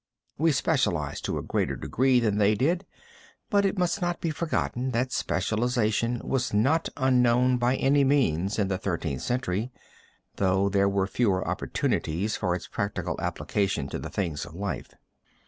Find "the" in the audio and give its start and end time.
8.67-8.79, 13.99-14.09